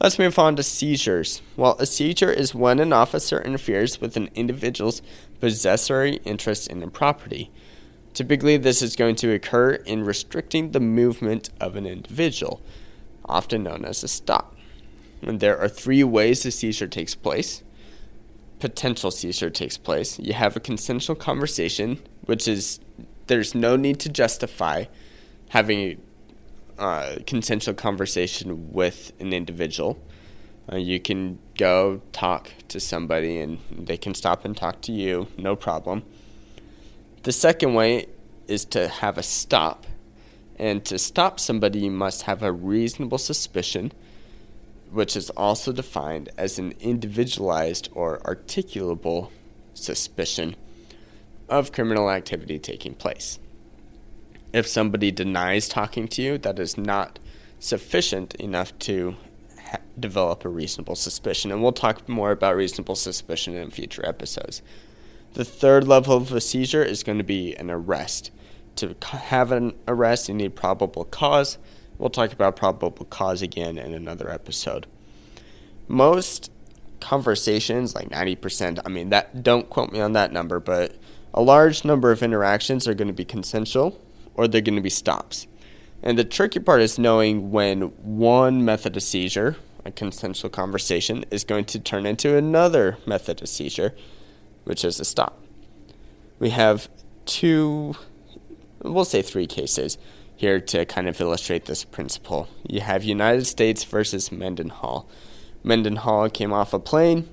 Let's 0.01 0.19
move 0.19 0.39
on 0.39 0.57
to 0.57 0.63
seizures. 0.63 1.43
Well, 1.57 1.77
a 1.79 1.87
seizure 1.87 2.33
is 2.33 2.55
when 2.55 2.81
an 2.81 2.93
officer 2.93 3.41
interferes 3.41 4.01
with 4.01 4.17
an 4.17 4.31
individual's 4.35 5.01
possessory 5.41 6.17
interest 6.25 6.67
in 6.69 6.83
a 6.83 6.89
property. 6.89 7.51
Typically, 8.13 8.57
this 8.57 8.83
is 8.83 8.97
going 8.97 9.15
to 9.17 9.33
occur 9.33 9.73
in 9.73 10.05
restricting 10.05 10.73
the 10.73 10.81
movement 10.81 11.51
of 11.61 11.77
an 11.77 11.87
individual, 11.87 12.61
often 13.25 13.63
known 13.63 13.85
as 13.85 14.03
a 14.03 14.09
stop. 14.09 14.57
And 15.23 15.41
there 15.41 15.59
are 15.59 15.69
three 15.69 16.03
ways 16.03 16.45
a 16.45 16.51
seizure 16.51 16.89
takes 16.89 17.15
place 17.15 17.63
potential 18.63 19.11
seizure 19.11 19.51
takes 19.51 19.77
place. 19.77 20.21
You 20.21 20.35
have 20.35 20.55
a 20.55 20.61
consensual 20.61 21.17
conversation, 21.17 21.99
which 22.27 22.47
is 22.47 22.79
there's 23.27 23.57
no 23.57 23.75
need 23.75 23.99
to 23.99 24.09
justify 24.09 24.85
having 25.49 26.01
a 26.79 26.81
uh, 26.81 27.19
consensual 27.27 27.75
conversation 27.75 28.73
with 28.73 29.11
an 29.19 29.33
individual. 29.33 30.01
Uh, 30.73 30.77
you 30.77 31.01
can 31.01 31.41
go 31.59 32.01
talk 32.13 32.53
to 32.69 32.79
somebody 32.79 33.41
and 33.41 33.59
they 33.77 33.97
can 33.97 34.15
stop 34.15 34.45
and 34.45 34.57
talk 34.57 34.81
to 34.83 34.93
you, 34.93 35.27
no 35.37 35.57
problem. 35.57 36.05
The 37.25 37.33
second 37.33 37.75
way 37.75 38.07
is 38.47 38.65
to 38.67 38.87
have 38.87 39.19
a 39.19 39.25
stop. 39.25 39.89
And 40.57 40.85
to 40.85 41.01
stop 41.01 41.41
somebody, 41.41 41.81
you 41.81 41.91
must 41.91 42.23
have 42.23 42.45
a 42.45 42.53
reasonable 42.53 43.19
suspicion 43.19 43.91
which 44.93 45.17
is 45.17 45.31
also 45.31 45.73
defined 45.73 46.29
as 46.37 46.59
an 46.59 46.75
individualized 46.81 47.89
or 47.93 48.19
articulable 48.21 49.31
suspicion 49.75 50.55
of 51.49 51.73
criminal 51.73 52.11
activity 52.11 52.59
taking 52.59 52.95
place. 52.95 53.39
If 54.53 54.67
somebody 54.67 55.11
denies 55.11 55.69
talking 55.69 56.09
to 56.09 56.23
you, 56.23 56.39
that 56.39 56.59
is 56.59 56.77
not 56.77 57.19
sufficient 57.59 58.35
enough 58.35 58.79
to 58.81 59.17
ha- 59.71 59.79
develop 59.99 60.45
a 60.45 60.49
reasonable 60.49 60.97
suspicion. 60.97 61.51
And 61.51 61.63
we'll 61.63 61.73
talk 61.73 62.07
more 62.09 62.31
about 62.31 62.57
reasonable 62.57 62.97
suspicion 62.97 63.55
in 63.55 63.71
future 63.71 64.07
episodes. 64.07 64.61
The 65.35 65.45
third 65.45 65.89
level 65.89 66.19
of 66.19 66.33
a 66.33 66.41
seizure 66.41 66.85
is 66.85 67.03
going 67.03 67.19
to 67.19 67.25
be 67.25 67.55
an 67.57 67.71
arrest. 67.71 68.31
To 68.77 68.95
have 69.03 69.53
an 69.53 69.75
arrest, 69.89 70.29
you 70.29 70.35
need 70.35 70.55
probable 70.55 71.05
cause. 71.05 71.57
We'll 72.03 72.11
talk 72.11 72.33
about 72.33 72.57
probable 72.57 73.05
cause 73.05 73.43
again 73.43 73.79
in 73.79 73.95
another 73.95 74.29
episode. 74.29 74.89
Most 75.87 76.51
conversations, 76.99 77.95
like 77.95 78.09
90%, 78.09 78.81
I 78.85 78.89
mean, 78.89 79.11
that 79.11 79.45
don't 79.45 79.71
quote 79.71 79.93
me 79.93 80.01
on 80.01 80.13
that 80.15 80.33
number, 80.33 80.59
but 80.59 80.97
a 81.33 81.41
large 81.41 81.85
number 81.85 82.11
of 82.11 82.21
interactions 82.21 82.89
are 82.89 82.95
going 82.95 83.07
to 83.07 83.15
be 83.15 83.25
consensual 83.25 84.01
or 84.35 84.49
they're 84.49 84.61
going 84.61 84.75
to 84.75 84.83
be 84.83 84.91
stops. 84.91 85.47
And 86.03 86.19
the 86.19 86.25
tricky 86.25 86.59
part 86.59 86.83
is 86.83 86.99
knowing 86.99 87.53
when 87.53 87.83
one 88.03 88.65
method 88.65 88.97
of 88.97 89.05
seizure, 89.05 89.55
a 89.85 89.93
consensual 89.93 90.51
conversation, 90.51 91.25
is 91.31 91.45
going 91.45 91.67
to 91.67 91.79
turn 91.79 92.05
into 92.05 92.37
another 92.37 92.99
method 93.07 93.41
of 93.43 93.49
seizure, 93.49 93.95
which 94.65 94.85
is 94.85 94.99
a 94.99 95.05
stop. 95.05 95.41
We 96.41 96.51
have 96.51 96.89
two, 97.27 97.95
we'll 98.83 99.05
say 99.05 99.23
three 99.23 99.47
cases 99.47 99.99
here 100.43 100.59
to 100.59 100.85
kind 100.85 101.09
of 101.09 101.21
illustrate 101.21 101.67
this 101.67 101.85
principle. 101.85 102.49
You 102.69 102.81
have 102.81 103.05
United 103.05 103.45
States 103.47 103.85
versus 103.85 104.33
Mendenhall. 104.33 105.09
Mendenhall 105.63 106.29
came 106.31 106.53
off 106.53 106.75
a 106.75 106.81
plane, 106.81 107.29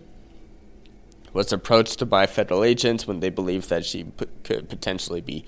was 1.33 1.51
approached 1.51 2.07
by 2.07 2.27
federal 2.27 2.63
agents 2.63 3.07
when 3.07 3.19
they 3.19 3.31
believed 3.31 3.67
that 3.71 3.83
she 3.83 4.03
p- 4.03 4.27
could 4.43 4.69
potentially 4.69 5.21
be 5.21 5.43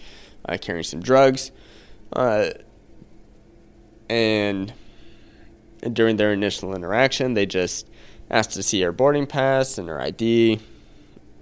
uh, 0.49 0.57
carrying 0.59 0.83
some 0.83 1.01
drugs. 1.01 1.51
Uh, 2.11 2.49
and 4.09 4.73
during 5.93 6.15
their 6.15 6.33
initial 6.33 6.75
interaction, 6.75 7.35
they 7.35 7.45
just 7.45 7.87
asked 8.31 8.53
to 8.53 8.63
see 8.63 8.81
her 8.81 8.91
boarding 8.91 9.27
pass 9.27 9.77
and 9.77 9.87
her 9.87 10.01
ID. 10.01 10.59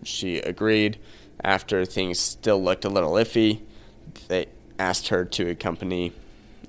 She 0.03 0.39
agreed. 0.39 0.99
After 1.41 1.85
things 1.85 2.19
still 2.19 2.61
looked 2.61 2.83
a 2.83 2.89
little 2.89 3.13
iffy, 3.13 3.61
they 4.27 4.47
asked 4.79 5.09
her 5.09 5.25
to 5.25 5.49
accompany 5.49 6.13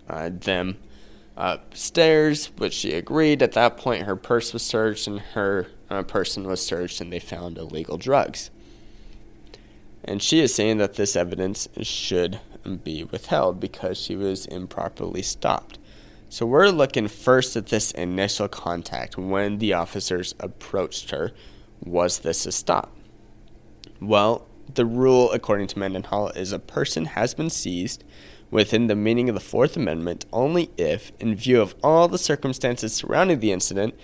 uh, 0.08 0.30
them 0.32 0.76
upstairs, 1.36 2.46
which 2.58 2.74
she 2.74 2.92
agreed. 2.92 3.42
At 3.42 3.52
that 3.52 3.76
point, 3.76 4.04
her 4.04 4.16
purse 4.16 4.52
was 4.52 4.62
searched 4.62 5.06
and 5.06 5.20
her 5.20 5.68
uh, 5.88 6.02
person 6.02 6.46
was 6.46 6.64
searched, 6.64 7.00
and 7.00 7.12
they 7.12 7.18
found 7.18 7.56
illegal 7.56 7.96
drugs. 7.96 8.50
And 10.04 10.22
she 10.22 10.40
is 10.40 10.54
saying 10.54 10.78
that 10.78 10.94
this 10.94 11.16
evidence 11.16 11.68
should 11.82 12.40
be 12.84 13.04
withheld 13.04 13.60
because 13.60 13.98
she 13.98 14.16
was 14.16 14.46
improperly 14.46 15.22
stopped. 15.22 15.78
So 16.28 16.46
we're 16.46 16.68
looking 16.68 17.08
first 17.08 17.56
at 17.56 17.66
this 17.66 17.90
initial 17.92 18.48
contact 18.48 19.18
when 19.18 19.58
the 19.58 19.72
officers 19.72 20.34
approached 20.38 21.10
her. 21.10 21.32
Was 21.84 22.20
this 22.20 22.46
a 22.46 22.52
stop? 22.52 22.94
Well, 24.00 24.46
the 24.74 24.86
rule, 24.86 25.30
according 25.32 25.66
to 25.68 25.78
Mendenhall, 25.78 26.28
is 26.28 26.52
a 26.52 26.58
person 26.58 27.06
has 27.06 27.34
been 27.34 27.50
seized 27.50 28.04
within 28.50 28.86
the 28.86 28.96
meaning 28.96 29.28
of 29.28 29.34
the 29.34 29.40
Fourth 29.40 29.76
Amendment 29.76 30.26
only 30.32 30.70
if, 30.76 31.12
in 31.20 31.34
view 31.36 31.60
of 31.60 31.74
all 31.82 32.08
the 32.08 32.18
circumstances 32.18 32.92
surrounding 32.92 33.40
the 33.40 33.52
incident, 33.52 33.94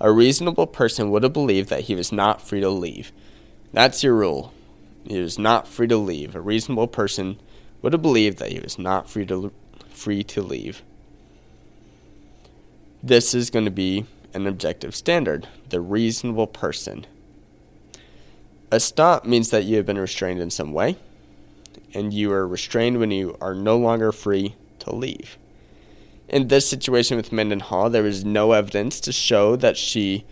a 0.00 0.12
reasonable 0.12 0.66
person 0.66 1.10
would 1.10 1.24
have 1.24 1.32
believed 1.32 1.68
that 1.70 1.82
he 1.82 1.94
was 1.94 2.12
not 2.12 2.40
free 2.40 2.60
to 2.60 2.70
leave. 2.70 3.12
That's 3.72 4.02
your 4.02 4.14
rule. 4.14 4.52
He 5.04 5.20
was 5.20 5.38
not 5.38 5.66
free 5.66 5.88
to 5.88 5.96
leave. 5.96 6.34
A 6.34 6.40
reasonable 6.40 6.86
person 6.86 7.38
would 7.82 7.92
have 7.92 8.02
believed 8.02 8.38
that 8.38 8.52
he 8.52 8.60
was 8.60 8.78
not 8.78 9.10
free 9.10 9.26
to 9.26 9.52
free 9.90 10.22
to 10.22 10.42
leave. 10.42 10.82
This 13.02 13.34
is 13.34 13.50
going 13.50 13.64
to 13.64 13.70
be 13.70 14.06
an 14.34 14.46
objective 14.46 14.94
standard, 14.94 15.48
the 15.70 15.80
reasonable 15.80 16.46
person. 16.46 17.06
A 18.70 18.80
stop 18.80 19.24
means 19.24 19.48
that 19.48 19.64
you 19.64 19.78
have 19.78 19.86
been 19.86 19.98
restrained 19.98 20.40
in 20.40 20.50
some 20.50 20.74
way, 20.74 20.96
and 21.94 22.12
you 22.12 22.30
are 22.32 22.46
restrained 22.46 22.98
when 22.98 23.10
you 23.10 23.34
are 23.40 23.54
no 23.54 23.78
longer 23.78 24.12
free 24.12 24.56
to 24.80 24.94
leave. 24.94 25.38
In 26.28 26.48
this 26.48 26.68
situation 26.68 27.16
with 27.16 27.32
Mendenhall, 27.32 27.88
there 27.88 28.02
was 28.02 28.26
no 28.26 28.52
evidence 28.52 29.00
to 29.00 29.12
show 29.12 29.56
that 29.56 29.78
she 29.78 30.26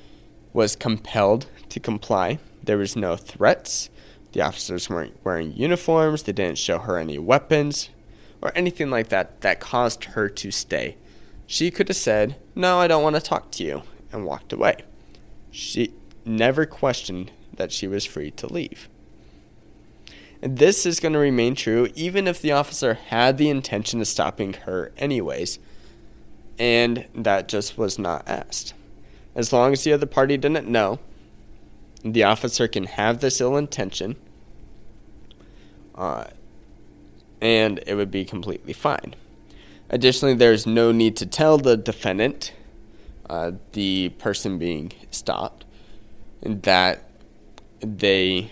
was 0.52 0.76
compelled 0.76 1.46
to 1.70 1.80
comply. 1.80 2.38
There 2.62 2.76
was 2.76 2.94
no 2.94 3.16
threats. 3.16 3.88
The 4.32 4.42
officers 4.42 4.90
weren't 4.90 5.16
wearing 5.24 5.54
uniforms. 5.56 6.24
They 6.24 6.32
didn't 6.32 6.58
show 6.58 6.78
her 6.80 6.98
any 6.98 7.18
weapons 7.18 7.88
or 8.42 8.52
anything 8.54 8.90
like 8.90 9.08
that 9.08 9.40
that 9.40 9.60
caused 9.60 10.04
her 10.04 10.28
to 10.28 10.50
stay. 10.50 10.98
She 11.46 11.70
could 11.70 11.88
have 11.88 11.96
said, 11.96 12.36
No, 12.54 12.80
I 12.80 12.86
don't 12.86 13.02
want 13.02 13.16
to 13.16 13.22
talk 13.22 13.50
to 13.52 13.64
you, 13.64 13.82
and 14.12 14.26
walked 14.26 14.52
away. 14.52 14.76
She 15.50 15.94
never 16.26 16.66
questioned 16.66 17.30
that 17.56 17.72
she 17.72 17.86
was 17.86 18.04
free 18.04 18.30
to 18.32 18.52
leave. 18.52 18.88
And 20.42 20.58
this 20.58 20.86
is 20.86 21.00
going 21.00 21.14
to 21.14 21.18
remain 21.18 21.54
true 21.54 21.88
even 21.94 22.28
if 22.28 22.40
the 22.40 22.52
officer 22.52 22.94
had 22.94 23.38
the 23.38 23.48
intention 23.48 24.00
of 24.00 24.08
stopping 24.08 24.52
her, 24.64 24.92
anyways, 24.96 25.58
and 26.58 27.06
that 27.14 27.48
just 27.48 27.76
was 27.76 27.98
not 27.98 28.28
asked. 28.28 28.74
As 29.34 29.52
long 29.52 29.72
as 29.72 29.84
the 29.84 29.92
other 29.92 30.06
party 30.06 30.36
didn't 30.36 30.68
know, 30.68 30.98
the 32.02 32.22
officer 32.22 32.68
can 32.68 32.84
have 32.84 33.20
this 33.20 33.40
ill 33.40 33.56
intention, 33.56 34.16
uh, 35.94 36.24
and 37.40 37.80
it 37.86 37.94
would 37.94 38.10
be 38.10 38.24
completely 38.24 38.72
fine. 38.72 39.14
Additionally, 39.90 40.34
there's 40.34 40.66
no 40.66 40.92
need 40.92 41.16
to 41.16 41.26
tell 41.26 41.58
the 41.58 41.76
defendant 41.76 42.52
uh, 43.28 43.52
the 43.72 44.10
person 44.18 44.58
being 44.58 44.92
stopped, 45.10 45.64
that 46.42 47.05
they 47.80 48.50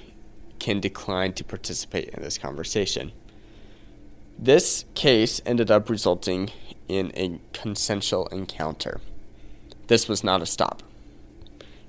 can 0.59 0.81
decline 0.81 1.33
to 1.35 1.45
participate 1.45 2.09
in 2.11 2.23
this 2.23 2.38
conversation. 2.38 3.12
This 4.38 4.85
case 4.95 5.40
ended 5.47 5.71
up 5.71 5.88
resulting 5.88 6.50
in 6.88 7.12
a 7.14 7.38
consensual 7.52 8.26
encounter. 8.28 9.00
This 9.87 10.09
was 10.09 10.25
not 10.25 10.43
a 10.43 10.47
stop. 10.47 10.83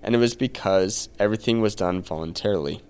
And 0.03 0.13
it 0.13 0.19
was 0.19 0.35
because 0.35 1.09
everything 1.17 1.61
was 1.61 1.73
done 1.73 2.01
voluntarily. 2.01 2.81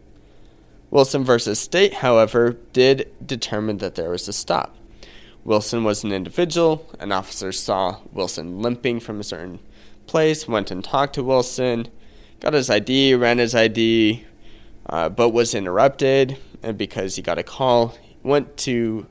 Wilson 0.92 1.24
versus 1.24 1.60
State, 1.60 1.96
however, 1.96 2.58
did 2.74 3.12
determine 3.26 3.78
that 3.78 3.96
there 3.96 4.10
was 4.10 4.28
a 4.28 4.34
stop. 4.34 4.76
Wilson 5.44 5.84
was 5.84 6.04
an 6.04 6.12
individual. 6.12 6.90
An 7.00 7.12
officer 7.12 7.52
saw 7.52 8.00
Wilson 8.12 8.62
limping 8.62 9.00
from 9.00 9.20
a 9.20 9.24
certain 9.24 9.60
place, 10.08 10.48
went 10.48 10.72
and 10.72 10.84
talked 10.84 11.16
to 11.16 11.24
Wilson, 11.24 11.88
got 12.40 12.54
his 12.54 12.70
ID, 12.70 13.16
ran 13.16 13.38
his 13.38 13.56
ID, 13.56 14.26
uh, 14.90 15.10
but 15.10 15.30
was 15.30 15.54
interrupted. 15.54 16.38
Because 16.78 17.16
he 17.16 17.22
got 17.22 17.38
a 17.38 17.44
call, 17.44 17.96
went 18.24 18.58
to, 18.58 19.06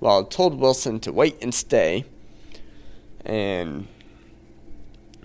well, 0.00 0.24
told 0.24 0.58
Wilson 0.58 0.98
to 1.00 1.12
wait 1.12 1.36
and 1.42 1.54
stay. 1.54 2.06
And 3.22 3.86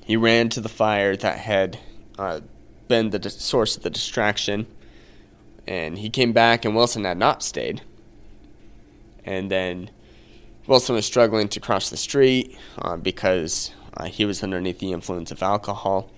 he 0.03 0.17
ran 0.17 0.50
to 0.50 0.60
the 0.60 0.67
fire 0.67 1.15
that 1.15 1.38
had 1.38 1.79
uh, 2.19 2.41
been 2.89 3.12
the 3.12 3.29
source 3.29 3.77
of 3.77 3.83
the 3.83 3.89
distraction. 3.89 4.67
And 5.65 6.00
he 6.00 6.10
came 6.10 6.33
back, 6.33 6.65
and 6.65 6.75
Wilson 6.75 7.05
had 7.05 7.17
not 7.17 7.41
stayed. 7.41 7.81
And 9.24 9.50
then 9.50 9.91
Wilson 10.67 10.95
was 10.95 11.05
struggling 11.05 11.48
to 11.50 11.62
cross 11.62 11.89
the 11.89 11.95
street 11.95 12.57
uh, 12.79 12.98
because 12.98 13.71
uh, 13.95 14.05
he 14.05 14.25
was 14.25 14.43
underneath 14.43 14.79
the 14.79 14.91
influence 14.91 15.31
of 15.31 15.41
alcohol. 15.41 16.10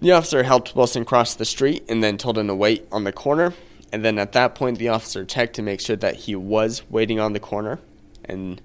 The 0.00 0.12
officer 0.12 0.42
helped 0.42 0.76
Wilson 0.76 1.04
cross 1.04 1.34
the 1.34 1.44
street 1.44 1.84
and 1.88 2.02
then 2.02 2.18
told 2.18 2.36
him 2.36 2.48
to 2.48 2.54
wait 2.54 2.86
on 2.92 3.04
the 3.04 3.12
corner. 3.12 3.54
And 3.92 4.04
then 4.04 4.18
at 4.18 4.32
that 4.32 4.54
point, 4.54 4.78
the 4.78 4.88
officer 4.88 5.24
checked 5.24 5.54
to 5.56 5.62
make 5.62 5.80
sure 5.80 5.96
that 5.96 6.16
he 6.16 6.34
was 6.34 6.82
waiting 6.90 7.20
on 7.20 7.32
the 7.32 7.40
corner. 7.40 7.78
And 8.24 8.60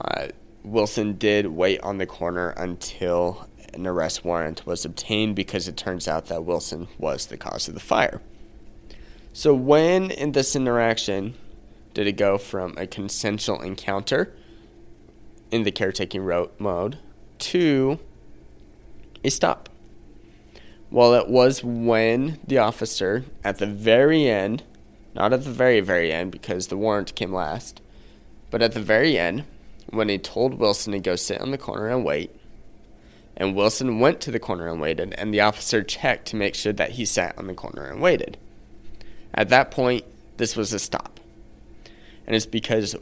uh, 0.00 0.28
Wilson 0.64 1.16
did 1.16 1.46
wait 1.46 1.80
on 1.80 1.98
the 1.98 2.06
corner 2.06 2.50
until 2.50 3.48
an 3.72 3.86
arrest 3.86 4.24
warrant 4.24 4.66
was 4.66 4.84
obtained 4.84 5.36
because 5.36 5.68
it 5.68 5.76
turns 5.76 6.08
out 6.08 6.26
that 6.26 6.44
Wilson 6.44 6.88
was 6.98 7.26
the 7.26 7.36
cause 7.36 7.68
of 7.68 7.74
the 7.74 7.80
fire. 7.80 8.20
So, 9.32 9.54
when 9.54 10.10
in 10.10 10.32
this 10.32 10.56
interaction 10.56 11.34
did 11.94 12.06
it 12.06 12.16
go 12.16 12.38
from 12.38 12.74
a 12.76 12.86
consensual 12.86 13.60
encounter 13.60 14.34
in 15.50 15.62
the 15.62 15.70
caretaking 15.70 16.26
mode 16.58 16.98
to 17.38 17.98
a 19.22 19.30
stop? 19.30 19.68
Well, 20.96 21.12
it 21.12 21.28
was 21.28 21.62
when 21.62 22.38
the 22.46 22.56
officer, 22.56 23.26
at 23.44 23.58
the 23.58 23.66
very 23.66 24.30
end, 24.30 24.62
not 25.14 25.34
at 25.34 25.44
the 25.44 25.50
very, 25.50 25.80
very 25.80 26.10
end 26.10 26.32
because 26.32 26.68
the 26.68 26.78
warrant 26.78 27.14
came 27.14 27.34
last, 27.34 27.82
but 28.50 28.62
at 28.62 28.72
the 28.72 28.80
very 28.80 29.18
end, 29.18 29.44
when 29.90 30.08
he 30.08 30.16
told 30.16 30.54
Wilson 30.54 30.94
to 30.94 30.98
go 30.98 31.14
sit 31.14 31.42
on 31.42 31.50
the 31.50 31.58
corner 31.58 31.90
and 31.90 32.02
wait, 32.02 32.34
and 33.36 33.54
Wilson 33.54 34.00
went 34.00 34.22
to 34.22 34.30
the 34.30 34.38
corner 34.38 34.68
and 34.68 34.80
waited, 34.80 35.14
and 35.18 35.34
the 35.34 35.40
officer 35.42 35.82
checked 35.82 36.28
to 36.28 36.36
make 36.36 36.54
sure 36.54 36.72
that 36.72 36.92
he 36.92 37.04
sat 37.04 37.36
on 37.36 37.46
the 37.46 37.52
corner 37.52 37.84
and 37.84 38.00
waited. 38.00 38.38
At 39.34 39.50
that 39.50 39.70
point, 39.70 40.02
this 40.38 40.56
was 40.56 40.72
a 40.72 40.78
stop. 40.78 41.20
And 42.26 42.34
it's 42.34 42.46
because 42.46 42.96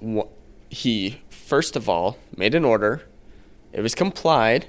he, 0.68 1.20
first 1.30 1.76
of 1.76 1.88
all, 1.88 2.18
made 2.36 2.56
an 2.56 2.64
order, 2.64 3.02
it 3.72 3.82
was 3.82 3.94
complied, 3.94 4.66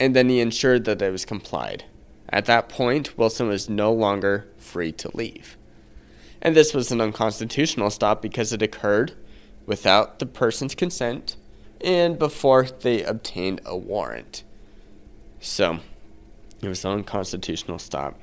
and 0.00 0.16
then 0.16 0.28
he 0.28 0.40
ensured 0.40 0.86
that 0.86 1.00
it 1.00 1.12
was 1.12 1.24
complied. 1.24 1.84
At 2.32 2.46
that 2.46 2.70
point, 2.70 3.18
Wilson 3.18 3.48
was 3.48 3.68
no 3.68 3.92
longer 3.92 4.48
free 4.56 4.90
to 4.92 5.14
leave. 5.14 5.58
And 6.40 6.56
this 6.56 6.72
was 6.72 6.90
an 6.90 7.00
unconstitutional 7.00 7.90
stop 7.90 8.22
because 8.22 8.52
it 8.52 8.62
occurred 8.62 9.12
without 9.66 10.18
the 10.18 10.26
person's 10.26 10.74
consent 10.74 11.36
and 11.82 12.18
before 12.18 12.64
they 12.64 13.02
obtained 13.02 13.60
a 13.66 13.76
warrant. 13.76 14.44
So, 15.40 15.80
it 16.62 16.68
was 16.68 16.84
an 16.84 16.92
unconstitutional 16.92 17.78
stop. 17.78 18.18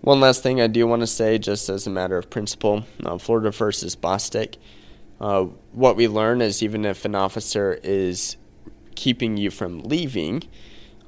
One 0.00 0.20
last 0.20 0.42
thing 0.42 0.60
I 0.60 0.66
do 0.66 0.86
want 0.86 1.00
to 1.00 1.06
say, 1.06 1.36
just 1.38 1.68
as 1.68 1.86
a 1.86 1.90
matter 1.90 2.16
of 2.16 2.30
principle 2.30 2.86
uh, 3.04 3.18
Florida 3.18 3.50
versus 3.50 3.94
Bostick. 3.94 4.56
Uh, 5.20 5.44
what 5.72 5.96
we 5.96 6.08
learn 6.08 6.40
is 6.40 6.62
even 6.62 6.86
if 6.86 7.04
an 7.04 7.14
officer 7.14 7.78
is 7.82 8.38
keeping 8.94 9.36
you 9.36 9.50
from 9.50 9.82
leaving, 9.82 10.44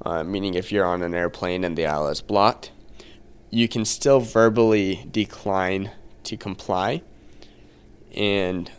uh, 0.05 0.23
meaning 0.23 0.53
if 0.53 0.71
you're 0.71 0.85
on 0.85 1.01
an 1.01 1.13
airplane 1.13 1.63
and 1.63 1.77
the 1.77 1.85
aisle 1.85 2.07
is 2.07 2.21
blocked, 2.21 2.71
you 3.49 3.67
can 3.67 3.85
still 3.85 4.19
verbally 4.19 5.07
decline 5.11 5.91
to 6.23 6.37
comply. 6.37 7.01
And 8.15 8.71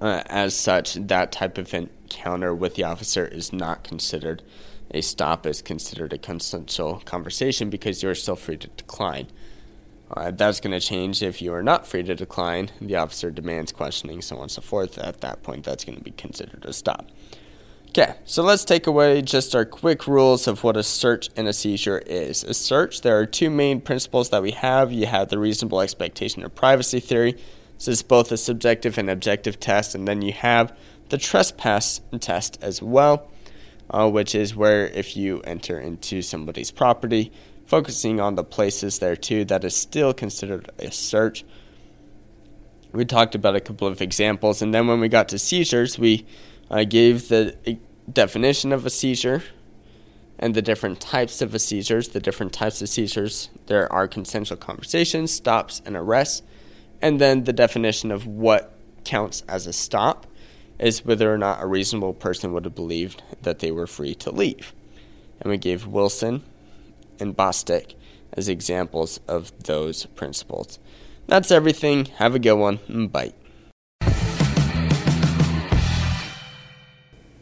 uh, 0.00 0.22
as 0.26 0.54
such, 0.54 0.94
that 0.94 1.32
type 1.32 1.58
of 1.58 1.72
encounter 1.74 2.54
with 2.54 2.74
the 2.74 2.84
officer 2.84 3.26
is 3.26 3.52
not 3.52 3.84
considered 3.84 4.42
a 4.90 5.00
stop, 5.00 5.46
is 5.46 5.62
considered 5.62 6.12
a 6.12 6.18
consensual 6.18 7.02
conversation 7.04 7.70
because 7.70 8.02
you're 8.02 8.14
still 8.14 8.36
free 8.36 8.56
to 8.56 8.68
decline. 8.68 9.26
Uh, 10.10 10.30
that's 10.30 10.60
going 10.60 10.78
to 10.78 10.86
change 10.86 11.22
if 11.22 11.42
you 11.42 11.52
are 11.52 11.62
not 11.62 11.86
free 11.86 12.02
to 12.04 12.14
decline. 12.14 12.70
The 12.80 12.94
officer 12.94 13.30
demands 13.30 13.72
questioning, 13.72 14.22
so 14.22 14.36
on 14.36 14.42
and 14.42 14.50
so 14.50 14.62
forth. 14.62 14.98
At 14.98 15.20
that 15.22 15.42
point, 15.42 15.64
that's 15.64 15.84
going 15.84 15.98
to 15.98 16.04
be 16.04 16.12
considered 16.12 16.64
a 16.64 16.72
stop. 16.72 17.10
Okay, 17.98 18.14
so 18.26 18.42
let's 18.42 18.62
take 18.62 18.86
away 18.86 19.22
just 19.22 19.54
our 19.54 19.64
quick 19.64 20.06
rules 20.06 20.46
of 20.46 20.62
what 20.62 20.76
a 20.76 20.82
search 20.82 21.30
and 21.34 21.48
a 21.48 21.52
seizure 21.54 21.96
is. 22.00 22.44
A 22.44 22.52
search, 22.52 23.00
there 23.00 23.18
are 23.18 23.24
two 23.24 23.48
main 23.48 23.80
principles 23.80 24.28
that 24.28 24.42
we 24.42 24.50
have. 24.50 24.92
You 24.92 25.06
have 25.06 25.28
the 25.30 25.38
reasonable 25.38 25.80
expectation 25.80 26.44
of 26.44 26.54
privacy 26.54 27.00
theory. 27.00 27.38
This 27.78 27.88
is 27.88 28.02
both 28.02 28.30
a 28.30 28.36
subjective 28.36 28.98
and 28.98 29.08
objective 29.08 29.58
test, 29.58 29.94
and 29.94 30.06
then 30.06 30.20
you 30.20 30.34
have 30.34 30.76
the 31.08 31.16
trespass 31.16 32.02
test 32.20 32.58
as 32.60 32.82
well, 32.82 33.30
uh, 33.88 34.10
which 34.10 34.34
is 34.34 34.54
where 34.54 34.88
if 34.88 35.16
you 35.16 35.40
enter 35.44 35.80
into 35.80 36.20
somebody's 36.20 36.70
property, 36.70 37.32
focusing 37.64 38.20
on 38.20 38.34
the 38.34 38.44
places 38.44 38.98
there 38.98 39.16
too, 39.16 39.46
that 39.46 39.64
is 39.64 39.74
still 39.74 40.12
considered 40.12 40.70
a 40.78 40.90
search. 40.90 41.46
We 42.92 43.06
talked 43.06 43.34
about 43.34 43.56
a 43.56 43.60
couple 43.60 43.88
of 43.88 44.02
examples, 44.02 44.60
and 44.60 44.74
then 44.74 44.86
when 44.86 45.00
we 45.00 45.08
got 45.08 45.30
to 45.30 45.38
seizures, 45.38 45.98
we 45.98 46.26
uh, 46.70 46.84
gave 46.84 47.28
the 47.28 47.56
definition 48.10 48.72
of 48.72 48.86
a 48.86 48.90
seizure 48.90 49.42
and 50.38 50.54
the 50.54 50.62
different 50.62 51.00
types 51.00 51.40
of 51.40 51.58
seizures. 51.60 52.08
The 52.08 52.20
different 52.20 52.52
types 52.52 52.82
of 52.82 52.88
seizures 52.88 53.50
there 53.66 53.92
are 53.92 54.06
consensual 54.06 54.58
conversations, 54.58 55.30
stops, 55.32 55.82
and 55.84 55.96
arrests 55.96 56.42
and 57.02 57.20
then 57.20 57.44
the 57.44 57.52
definition 57.52 58.10
of 58.10 58.26
what 58.26 58.72
counts 59.04 59.42
as 59.48 59.66
a 59.66 59.72
stop 59.72 60.26
is 60.78 61.04
whether 61.04 61.32
or 61.32 61.38
not 61.38 61.62
a 61.62 61.66
reasonable 61.66 62.12
person 62.12 62.52
would 62.52 62.64
have 62.64 62.74
believed 62.74 63.22
that 63.42 63.60
they 63.60 63.70
were 63.70 63.86
free 63.86 64.14
to 64.14 64.30
leave. 64.30 64.74
And 65.40 65.50
we 65.50 65.58
gave 65.58 65.86
Wilson 65.86 66.42
and 67.18 67.36
Bostick 67.36 67.94
as 68.32 68.48
examples 68.48 69.20
of 69.28 69.52
those 69.64 70.06
principles. 70.06 70.78
That's 71.26 71.50
everything. 71.50 72.06
Have 72.16 72.34
a 72.34 72.38
good 72.38 72.54
one. 72.54 73.08
Bye. 73.08 73.32